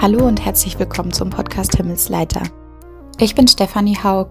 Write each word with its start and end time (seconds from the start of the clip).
Hallo 0.00 0.28
und 0.28 0.44
herzlich 0.44 0.78
willkommen 0.78 1.12
zum 1.12 1.28
Podcast 1.28 1.76
Himmelsleiter. 1.76 2.44
Ich 3.18 3.34
bin 3.34 3.48
Stefanie 3.48 3.96
Haug 3.96 4.28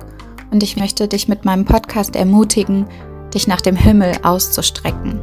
und 0.50 0.64
ich 0.64 0.78
möchte 0.78 1.10
dich 1.10 1.28
mit 1.28 1.44
meinem 1.44 1.66
Podcast 1.66 2.16
ermutigen, 2.16 2.88
dich 3.34 3.48
nach 3.48 3.60
dem 3.60 3.76
Himmel 3.76 4.18
auszustrecken. 4.24 5.22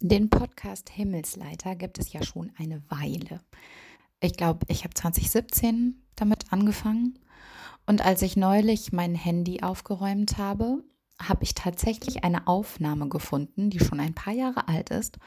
Den 0.00 0.28
Podcast 0.28 0.90
Himmelsleiter 0.90 1.76
gibt 1.76 2.00
es 2.00 2.12
ja 2.12 2.24
schon 2.24 2.50
eine 2.58 2.82
Weile. 2.88 3.38
Ich 4.20 4.36
glaube, 4.36 4.66
ich 4.68 4.82
habe 4.82 4.94
2017 4.94 6.02
damit 6.16 6.52
angefangen 6.52 7.16
und 7.86 8.04
als 8.04 8.22
ich 8.22 8.36
neulich 8.36 8.92
mein 8.92 9.14
Handy 9.14 9.62
aufgeräumt 9.62 10.38
habe, 10.38 10.82
habe 11.20 11.44
ich 11.44 11.54
tatsächlich 11.54 12.24
eine 12.24 12.46
Aufnahme 12.46 13.08
gefunden, 13.08 13.70
die 13.70 13.80
schon 13.80 14.00
ein 14.00 14.14
paar 14.14 14.32
Jahre 14.32 14.68
alt 14.68 14.90
ist. 14.90 15.18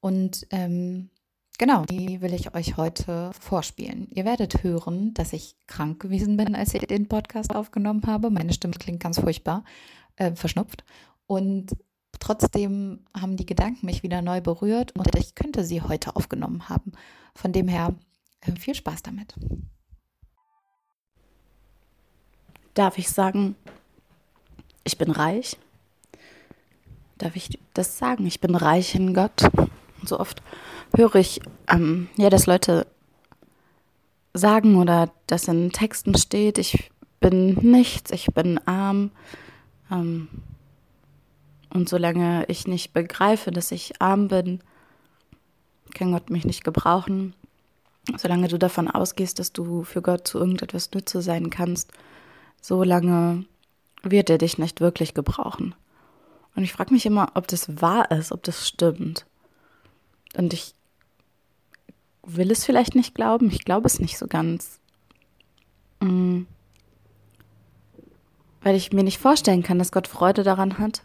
Und 0.00 0.46
ähm, 0.50 1.10
genau, 1.58 1.84
die 1.84 2.20
will 2.20 2.34
ich 2.34 2.54
euch 2.54 2.76
heute 2.76 3.30
vorspielen. 3.38 4.08
Ihr 4.10 4.24
werdet 4.24 4.62
hören, 4.62 5.14
dass 5.14 5.32
ich 5.32 5.56
krank 5.66 6.00
gewesen 6.00 6.36
bin, 6.36 6.54
als 6.54 6.74
ich 6.74 6.86
den 6.86 7.08
Podcast 7.08 7.54
aufgenommen 7.54 8.02
habe. 8.06 8.30
Meine 8.30 8.52
Stimme 8.52 8.74
klingt 8.74 9.00
ganz 9.00 9.20
furchtbar, 9.20 9.64
äh, 10.16 10.34
verschnupft. 10.34 10.84
Und 11.26 11.72
trotzdem 12.18 13.04
haben 13.14 13.36
die 13.36 13.46
Gedanken 13.46 13.86
mich 13.86 14.02
wieder 14.02 14.22
neu 14.22 14.40
berührt 14.40 14.96
und 14.96 15.14
ich 15.16 15.34
könnte 15.34 15.64
sie 15.64 15.82
heute 15.82 16.16
aufgenommen 16.16 16.68
haben. 16.68 16.92
Von 17.34 17.52
dem 17.52 17.68
her 17.68 17.94
äh, 18.40 18.52
viel 18.52 18.74
Spaß 18.74 19.02
damit. 19.02 19.34
Darf 22.78 22.96
ich 22.96 23.10
sagen, 23.10 23.56
ich 24.84 24.98
bin 24.98 25.10
reich? 25.10 25.56
Darf 27.18 27.34
ich 27.34 27.58
das 27.74 27.98
sagen? 27.98 28.24
Ich 28.24 28.38
bin 28.38 28.54
reich 28.54 28.94
in 28.94 29.14
Gott. 29.14 29.42
Und 30.00 30.08
so 30.08 30.20
oft 30.20 30.44
höre 30.94 31.16
ich, 31.16 31.40
ähm, 31.66 32.08
ja, 32.16 32.30
dass 32.30 32.46
Leute 32.46 32.86
sagen 34.32 34.76
oder 34.76 35.10
dass 35.26 35.48
in 35.48 35.72
Texten 35.72 36.16
steht, 36.16 36.56
ich 36.56 36.92
bin 37.18 37.54
nichts, 37.68 38.12
ich 38.12 38.26
bin 38.26 38.58
arm. 38.64 39.10
Ähm, 39.90 40.28
und 41.70 41.88
solange 41.88 42.44
ich 42.46 42.68
nicht 42.68 42.92
begreife, 42.92 43.50
dass 43.50 43.72
ich 43.72 44.00
arm 44.00 44.28
bin, 44.28 44.60
kann 45.94 46.12
Gott 46.12 46.30
mich 46.30 46.44
nicht 46.44 46.62
gebrauchen. 46.62 47.34
Solange 48.16 48.46
du 48.46 48.56
davon 48.56 48.88
ausgehst, 48.88 49.40
dass 49.40 49.52
du 49.52 49.82
für 49.82 50.00
Gott 50.00 50.28
zu 50.28 50.38
irgendetwas 50.38 50.92
Nütze 50.92 51.22
sein 51.22 51.50
kannst, 51.50 51.92
so 52.60 52.82
lange 52.82 53.44
wird 54.02 54.30
er 54.30 54.38
dich 54.38 54.58
nicht 54.58 54.80
wirklich 54.80 55.14
gebrauchen. 55.14 55.74
Und 56.54 56.64
ich 56.64 56.72
frage 56.72 56.92
mich 56.92 57.06
immer, 57.06 57.32
ob 57.34 57.46
das 57.48 57.80
wahr 57.80 58.10
ist, 58.10 58.32
ob 58.32 58.42
das 58.42 58.66
stimmt. 58.66 59.26
Und 60.36 60.52
ich 60.52 60.74
will 62.24 62.50
es 62.50 62.64
vielleicht 62.64 62.94
nicht 62.94 63.14
glauben, 63.14 63.50
ich 63.50 63.64
glaube 63.64 63.86
es 63.86 64.00
nicht 64.00 64.18
so 64.18 64.26
ganz. 64.26 64.80
Mhm. 66.00 66.46
Weil 68.60 68.76
ich 68.76 68.92
mir 68.92 69.04
nicht 69.04 69.18
vorstellen 69.18 69.62
kann, 69.62 69.78
dass 69.78 69.92
Gott 69.92 70.08
Freude 70.08 70.42
daran 70.42 70.78
hat, 70.78 71.02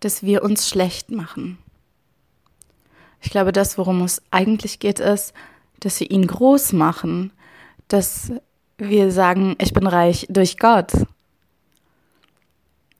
dass 0.00 0.22
wir 0.22 0.42
uns 0.42 0.68
schlecht 0.68 1.10
machen. 1.10 1.58
Ich 3.20 3.30
glaube, 3.30 3.52
das, 3.52 3.78
worum 3.78 4.02
es 4.02 4.22
eigentlich 4.30 4.78
geht, 4.78 5.00
ist, 5.00 5.32
dass 5.80 5.98
wir 6.00 6.10
ihn 6.10 6.26
groß 6.26 6.72
machen, 6.72 7.32
dass 7.88 8.32
wir 8.78 9.10
sagen, 9.10 9.56
ich 9.60 9.72
bin 9.72 9.86
reich 9.86 10.26
durch 10.30 10.56
Gott. 10.56 10.92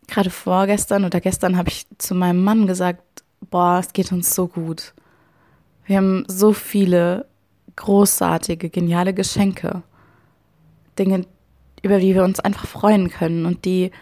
Gerade 0.09 0.31
vorgestern 0.31 1.05
oder 1.05 1.21
gestern 1.21 1.56
habe 1.56 1.69
ich 1.69 1.87
zu 1.99 2.15
meinem 2.15 2.43
Mann 2.43 2.66
gesagt, 2.66 3.22
boah, 3.50 3.78
es 3.78 3.93
geht 3.93 4.11
uns 4.11 4.34
so 4.34 4.49
gut. 4.49 4.93
Wir 5.87 5.99
haben 5.99 6.25
so 6.27 6.53
viele 6.53 7.27
großartige, 7.77 8.71
geniale 8.71 9.15
Geschenke. 9.15 9.83
Dinge, 10.99 11.25
über 11.83 12.00
die 12.00 12.15
wir 12.15 12.25
uns 12.25 12.41
einfach 12.41 12.66
freuen 12.66 13.09
können 13.09 13.47
und 13.47 13.65
die, 13.65 13.93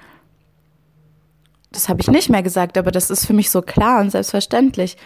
das 1.71 1.91
habe 1.91 2.01
ich 2.01 2.09
nicht 2.09 2.31
mehr 2.31 2.43
gesagt, 2.43 2.79
aber 2.79 2.91
das 2.91 3.11
ist 3.11 3.27
für 3.27 3.35
mich 3.35 3.51
so 3.51 3.61
klar 3.61 4.01
und 4.01 4.11
selbstverständlich. 4.11 4.97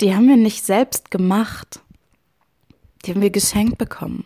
Die 0.00 0.14
haben 0.14 0.28
wir 0.28 0.36
nicht 0.36 0.64
selbst 0.64 1.10
gemacht. 1.10 1.80
Die 3.04 3.10
haben 3.12 3.20
wir 3.20 3.30
geschenkt 3.30 3.78
bekommen 3.78 4.24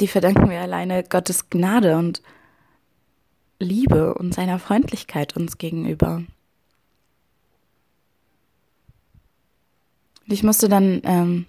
die 0.00 0.08
verdanken 0.08 0.50
wir 0.50 0.60
alleine 0.60 1.04
Gottes 1.04 1.50
Gnade 1.50 1.96
und 1.96 2.22
Liebe 3.58 4.14
und 4.14 4.34
seiner 4.34 4.58
Freundlichkeit 4.58 5.36
uns 5.36 5.58
gegenüber. 5.58 6.22
ich 10.32 10.42
musste 10.42 10.68
dann 10.68 11.00
ähm, 11.04 11.46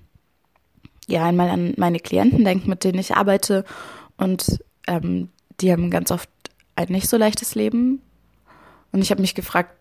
ja 1.07 1.25
einmal 1.25 1.49
an 1.49 1.73
meine 1.77 1.99
Klienten 1.99 2.43
denken, 2.43 2.69
mit 2.69 2.83
denen 2.83 2.99
ich 2.99 3.15
arbeite 3.15 3.65
und 4.17 4.63
ähm, 4.87 5.29
die 5.61 5.71
haben 5.71 5.89
ganz 5.89 6.11
oft 6.11 6.29
ein 6.75 6.87
nicht 6.89 7.07
so 7.07 7.17
leichtes 7.17 7.55
Leben. 7.55 8.01
Und 8.91 9.01
ich 9.01 9.11
habe 9.11 9.21
mich 9.21 9.35
gefragt, 9.35 9.77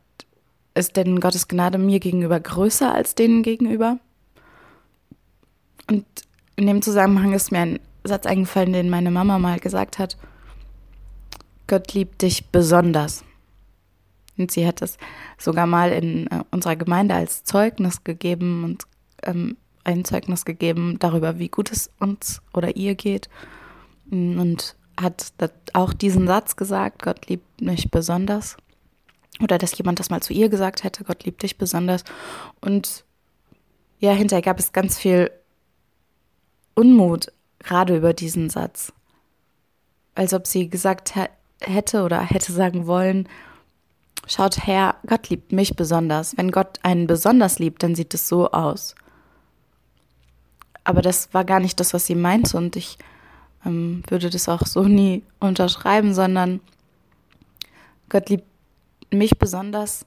ist 0.74 0.96
denn 0.96 1.20
Gottes 1.20 1.48
Gnade 1.48 1.78
mir 1.78 2.00
gegenüber 2.00 2.38
größer 2.38 2.92
als 2.92 3.14
denen 3.14 3.42
gegenüber? 3.42 3.98
Und 5.90 6.04
in 6.56 6.66
dem 6.66 6.82
Zusammenhang 6.82 7.32
ist 7.32 7.52
mir 7.52 7.60
ein 7.60 7.80
Satz 8.04 8.26
eingefallen, 8.26 8.72
den 8.72 8.90
meine 8.90 9.10
Mama 9.10 9.38
mal 9.38 9.58
gesagt 9.58 9.98
hat. 9.98 10.16
Gott 11.66 11.94
liebt 11.94 12.22
dich 12.22 12.46
besonders. 12.50 13.24
Und 14.36 14.50
sie 14.50 14.66
hat 14.66 14.82
es 14.82 14.98
sogar 15.38 15.66
mal 15.66 15.92
in 15.92 16.26
äh, 16.28 16.42
unserer 16.50 16.76
Gemeinde 16.76 17.14
als 17.14 17.44
Zeugnis 17.44 18.02
gegeben 18.04 18.64
und 18.64 18.84
ähm, 19.22 19.56
ein 19.84 20.04
Zeugnis 20.04 20.44
gegeben 20.44 20.98
darüber, 20.98 21.38
wie 21.38 21.48
gut 21.48 21.70
es 21.70 21.90
uns 21.98 22.40
oder 22.52 22.76
ihr 22.76 22.94
geht. 22.94 23.28
Und 24.10 24.76
hat 25.00 25.32
auch 25.72 25.92
diesen 25.92 26.26
Satz 26.26 26.56
gesagt, 26.56 27.02
Gott 27.02 27.28
liebt 27.28 27.60
mich 27.60 27.90
besonders. 27.90 28.56
Oder 29.40 29.58
dass 29.58 29.76
jemand 29.76 29.98
das 29.98 30.10
mal 30.10 30.22
zu 30.22 30.32
ihr 30.32 30.48
gesagt 30.48 30.84
hätte, 30.84 31.04
Gott 31.04 31.24
liebt 31.24 31.42
dich 31.42 31.58
besonders. 31.58 32.04
Und 32.60 33.04
ja, 33.98 34.12
hinterher 34.12 34.42
gab 34.42 34.58
es 34.58 34.72
ganz 34.72 34.98
viel 34.98 35.30
Unmut 36.74 37.32
gerade 37.62 37.96
über 37.96 38.12
diesen 38.12 38.50
Satz. 38.50 38.92
Als 40.14 40.34
ob 40.34 40.46
sie 40.46 40.68
gesagt 40.68 41.14
hätte 41.60 42.02
oder 42.02 42.20
hätte 42.20 42.52
sagen 42.52 42.86
wollen, 42.86 43.28
schaut 44.26 44.66
her, 44.66 44.96
Gott 45.06 45.28
liebt 45.30 45.52
mich 45.52 45.74
besonders. 45.76 46.36
Wenn 46.36 46.50
Gott 46.50 46.78
einen 46.82 47.06
besonders 47.06 47.58
liebt, 47.58 47.82
dann 47.82 47.94
sieht 47.94 48.14
es 48.14 48.28
so 48.28 48.50
aus. 48.50 48.94
Aber 50.84 51.02
das 51.02 51.32
war 51.32 51.44
gar 51.44 51.60
nicht 51.60 51.78
das, 51.80 51.94
was 51.94 52.06
sie 52.06 52.14
meinte 52.14 52.56
und 52.56 52.76
ich 52.76 52.98
ähm, 53.64 54.02
würde 54.08 54.30
das 54.30 54.48
auch 54.48 54.66
so 54.66 54.82
nie 54.82 55.22
unterschreiben, 55.38 56.12
sondern 56.12 56.60
Gott 58.08 58.28
liebt 58.28 58.46
mich 59.10 59.38
besonders 59.38 60.04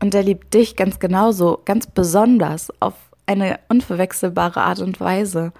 und 0.00 0.14
er 0.14 0.22
liebt 0.22 0.52
dich 0.52 0.76
ganz 0.76 0.98
genauso, 0.98 1.62
ganz 1.64 1.86
besonders, 1.86 2.70
auf 2.80 2.94
eine 3.26 3.58
unverwechselbare 3.68 4.60
Art 4.60 4.80
und 4.80 5.00
Weise 5.00 5.52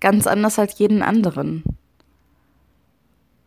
ganz 0.00 0.26
anders 0.26 0.58
als 0.58 0.78
jeden 0.78 1.02
anderen. 1.02 1.62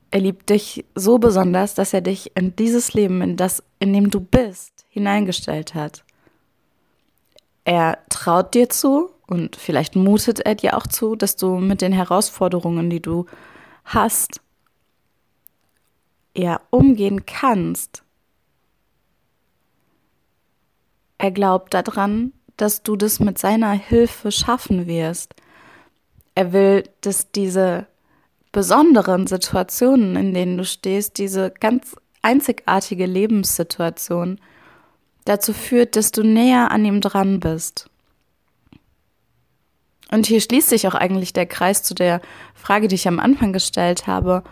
Er 0.09 0.22
liebt 0.22 0.50
dich 0.50 0.85
so 0.96 1.18
besonders, 1.18 1.74
dass 1.74 1.94
er 1.94 2.02
dich 2.02 2.31
in 2.35 2.56
dieses 2.56 2.94
Leben, 2.94 3.22
in 3.22 3.38
das, 3.38 3.63
in 3.80 3.94
dem 3.94 4.09
du 4.09 4.22
bist, 4.22 4.85
hineingestellt 4.90 5.76
hat. 5.76 6.03
Er 7.66 7.97
traut 8.09 8.53
dir 8.53 8.70
zu 8.70 9.11
und 9.28 9.58
vielleicht 9.58 9.96
mutet 9.96 10.40
er 10.40 10.55
dir 10.55 10.78
auch 10.78 10.88
zu, 10.88 11.16
dass 11.16 11.35
du 11.35 11.58
mit 11.58 11.82
den 11.82 11.91
Herausforderungen, 11.91 12.90
die 12.90 13.02
du 13.02 13.26
hast, 13.84 14.41
ja 16.35 16.61
umgehen 16.70 17.26
kannst. 17.26 18.03
Er 21.17 21.32
glaubt 21.32 21.73
daran, 21.73 22.32
dass 22.55 22.84
du 22.84 22.96
das 22.96 23.20
mit 23.20 23.38
seiner 23.38 23.72
Hilfe 23.72 24.32
schaffen 24.32 24.88
wirst 24.88 25.35
er 26.37 26.53
will, 26.53 26.84
dass 27.01 27.31
diese 27.31 27.87
besonderen 28.51 29.25
Situationen, 29.25 30.16
in 30.16 30.35
denen 30.35 30.55
du 30.59 30.66
stehst, 30.66 31.17
diese 31.17 31.49
ganz 31.49 31.95
einzigartige 32.22 33.07
Lebenssituation, 33.07 34.39
dazu 35.25 35.51
führt, 35.51 35.95
dass 35.95 36.11
du 36.11 36.22
näher 36.22 36.69
an 36.69 36.85
ihm 36.85 37.01
dran 37.01 37.39
bist. 37.39 37.89
Und 40.11 40.28
hier 40.28 40.39
schließt 40.39 40.69
sich 40.69 40.87
auch 40.87 40.93
eigentlich 40.93 41.34
der 41.34 41.47
Kreis 41.47 41.81
zu 41.81 41.95
der 41.95 42.22
Frage, 42.53 42.87
die 42.87 42.95
ich 42.95 43.07
am 43.07 43.19
Anfang 43.19 43.51
gestellt 43.51 44.05
habe. 44.05 44.43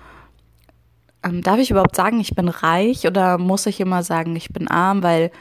Ähm, 1.23 1.43
darf 1.43 1.59
ich 1.59 1.69
überhaupt 1.69 1.95
sagen, 1.95 2.19
ich 2.19 2.33
bin 2.33 2.49
reich 2.49 3.05
oder 3.05 3.37
muss 3.37 3.67
ich 3.67 3.79
immer 3.79 4.01
sagen, 4.01 4.35
ich 4.35 4.49
bin 4.49 4.67
arm, 4.67 5.03
weil 5.03 5.31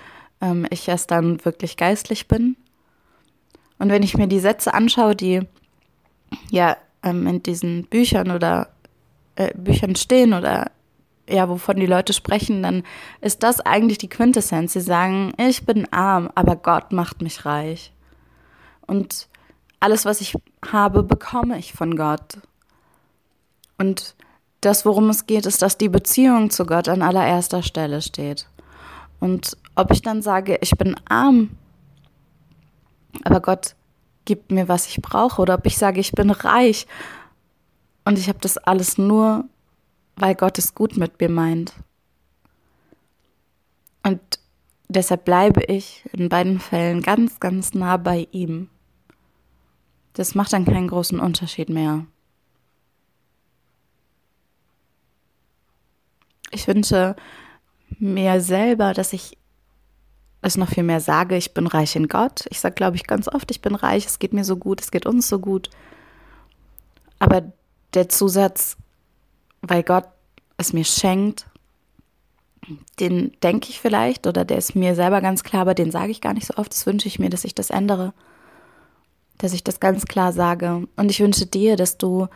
ähm, 0.43 0.67
ich 0.69 0.87
erst 0.89 1.11
dann 1.11 1.43
wirklich 1.47 1.79
geistlich 1.79 2.29
bin? 2.29 2.57
Und 3.79 3.89
wenn 3.89 4.03
ich 4.03 4.19
mir 4.19 4.27
die 4.27 4.41
Sätze 4.41 4.75
anschaue, 4.75 5.17
die 5.17 5.49
ja 6.51 6.77
ähm, 7.03 7.27
in 7.27 7.43
diesen 7.43 7.85
Büchern 7.85 8.31
oder 8.31 8.69
äh, 9.37 9.53
Büchern 9.55 9.97
stehen 9.97 10.33
oder 10.35 10.71
ja, 11.29 11.49
wovon 11.49 11.77
die 11.77 11.87
Leute 11.87 12.13
sprechen, 12.13 12.63
dann 12.63 12.83
ist 13.21 13.43
das 13.43 13.61
eigentlich 13.61 13.99
die 13.99 14.09
Quintessenz. 14.09 14.75
Sie 14.75 14.81
sagen, 14.81 15.33
ich 15.39 15.65
bin 15.65 15.91
arm, 15.91 16.31
aber 16.35 16.57
Gott 16.57 16.93
macht 16.93 17.23
mich 17.23 17.47
reich. 17.47 17.93
Und 18.87 19.29
alles, 19.81 20.05
was 20.05 20.21
ich 20.21 20.35
habe, 20.71 21.03
bekomme 21.03 21.59
ich 21.59 21.73
von 21.73 21.97
Gott. 21.97 22.39
Und 23.79 24.15
das, 24.61 24.85
worum 24.85 25.09
es 25.11 25.27
geht, 25.27 25.47
ist, 25.47 25.63
dass 25.63 25.79
die 25.79 25.89
Beziehung 25.89 26.51
zu 26.51 26.67
Gott 26.67 26.89
an 26.89 27.03
allererster 27.03 27.63
Stelle 27.63 28.03
steht. 28.03 28.47
Und 29.21 29.57
ob 29.75 29.91
ich 29.91 30.03
dann 30.03 30.23
sage, 30.23 30.59
ich 30.61 30.73
bin 30.73 30.97
arm, 31.09 31.51
aber 33.25 33.41
Gott 33.41 33.75
gibt 34.25 34.51
mir, 34.51 34.69
was 34.69 34.87
ich 34.87 35.03
brauche, 35.03 35.41
oder 35.41 35.55
ob 35.55 35.67
ich 35.67 35.79
sage, 35.79 36.01
ich 36.01 36.13
bin 36.13 36.31
reich 36.31 36.87
und 38.05 38.19
ich 38.19 38.29
habe 38.29 38.39
das 38.41 38.59
alles 38.59 38.99
nur, 38.99 39.45
weil 40.17 40.35
Gott 40.35 40.59
es 40.59 40.75
gut 40.75 40.97
mit 40.97 41.21
mir 41.21 41.29
meint. 41.29 41.73
Und 44.03 44.21
deshalb 44.89 45.25
bleibe 45.25 45.63
ich 45.65 46.05
in 46.13 46.29
beiden 46.29 46.61
Fällen 46.61 47.01
ganz, 47.01 47.41
ganz 47.41 47.75
nah 47.75 47.97
bei 47.97 48.29
ihm. 48.33 48.69
Das 50.13 50.35
macht 50.35 50.53
dann 50.53 50.65
keinen 50.65 50.89
großen 50.89 51.19
Unterschied 51.19 51.69
mehr. 51.69 52.07
Ich 56.51 56.69
wünsche 56.69 57.17
mir 57.99 58.41
selber, 58.41 58.95
dass 58.95 59.13
ich 59.13 59.37
es 60.45 60.57
noch 60.57 60.69
viel 60.69 60.83
mehr 60.83 61.01
sage, 61.01 61.37
ich 61.37 61.55
bin 61.55 61.67
reich 61.67 61.97
in 61.97 62.09
Gott. 62.09 62.45
Ich 62.51 62.61
sage, 62.61 62.75
glaube 62.75 62.97
ich, 62.97 63.07
ganz 63.07 63.29
oft, 63.29 63.51
ich 63.51 63.63
bin 63.63 63.75
reich, 63.75 64.07
es 64.07 64.19
geht 64.19 64.33
mir 64.33 64.45
so 64.45 64.57
gut, 64.57 64.81
es 64.81 64.91
geht 64.91 65.07
uns 65.07 65.29
so 65.29 65.39
gut. 65.39 65.71
Aber 67.19 67.53
der 67.95 68.09
Zusatz, 68.09 68.77
weil 69.63 69.83
Gott 69.83 70.05
es 70.57 70.73
mir 70.73 70.85
schenkt, 70.85 71.47
den 73.01 73.33
denke 73.43 73.71
ich 73.71 73.81
vielleicht 73.81 74.27
oder 74.27 74.45
der 74.45 74.59
ist 74.59 74.75
mir 74.75 74.95
selber 74.95 75.21
ganz 75.21 75.43
klar, 75.43 75.63
aber 75.63 75.75
den 75.75 75.91
sage 75.91 76.11
ich 76.11 76.21
gar 76.21 76.35
nicht 76.35 76.47
so 76.47 76.55
oft. 76.57 76.73
Das 76.73 76.87
wünsche 76.87 77.09
ich 77.09 77.19
mir, 77.19 77.31
dass 77.31 77.45
ich 77.45 77.55
das 77.55 77.71
ändere, 77.71 78.13
dass 79.39 79.53
ich 79.53 79.65
das 79.65 79.81
ganz 79.81 80.05
klar 80.05 80.33
sage. 80.33 80.87
Und 80.97 81.11
ich 81.11 81.21
wünsche 81.21 81.47
dir, 81.47 81.77
dass 81.77 81.99
du 81.99 82.29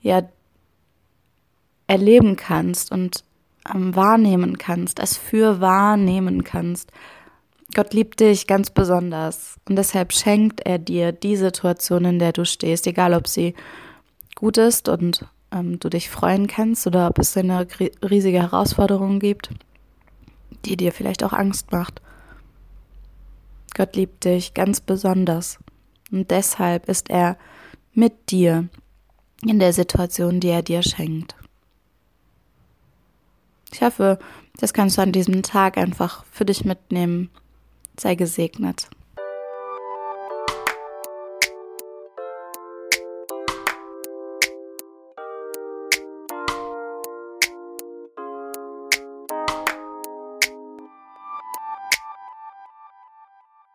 ja 0.00 0.22
erleben 1.86 2.36
kannst 2.36 2.92
und 2.92 3.24
ähm, 3.72 3.94
wahrnehmen 3.94 4.58
kannst, 4.58 4.98
es 4.98 5.16
für 5.16 5.60
wahrnehmen 5.60 6.44
kannst. 6.44 6.92
Gott 7.74 7.94
liebt 7.94 8.20
dich 8.20 8.46
ganz 8.46 8.70
besonders 8.70 9.56
und 9.68 9.76
deshalb 9.76 10.12
schenkt 10.12 10.60
er 10.66 10.78
dir 10.78 11.12
die 11.12 11.36
Situation, 11.36 12.04
in 12.04 12.18
der 12.18 12.32
du 12.32 12.44
stehst, 12.44 12.86
egal 12.86 13.14
ob 13.14 13.26
sie 13.26 13.54
gut 14.34 14.58
ist 14.58 14.88
und 14.88 15.26
ähm, 15.50 15.78
du 15.78 15.88
dich 15.88 16.10
freuen 16.10 16.48
kannst 16.48 16.86
oder 16.86 17.08
ob 17.08 17.18
es 17.18 17.36
eine 17.36 17.66
riesige 18.02 18.42
Herausforderung 18.42 19.20
gibt, 19.20 19.50
die 20.64 20.76
dir 20.76 20.92
vielleicht 20.92 21.24
auch 21.24 21.32
Angst 21.32 21.72
macht. 21.72 22.02
Gott 23.74 23.96
liebt 23.96 24.24
dich 24.24 24.52
ganz 24.52 24.80
besonders 24.80 25.58
und 26.10 26.30
deshalb 26.30 26.88
ist 26.88 27.08
er 27.08 27.38
mit 27.94 28.30
dir 28.30 28.68
in 29.44 29.58
der 29.58 29.72
Situation, 29.72 30.40
die 30.40 30.48
er 30.48 30.62
dir 30.62 30.82
schenkt. 30.82 31.34
Ich 33.72 33.80
hoffe, 33.80 34.18
das 34.58 34.74
kannst 34.74 34.98
du 34.98 35.02
an 35.02 35.12
diesem 35.12 35.42
Tag 35.42 35.78
einfach 35.78 36.24
für 36.30 36.44
dich 36.44 36.64
mitnehmen. 36.64 37.30
Sei 37.98 38.14
gesegnet. 38.14 38.88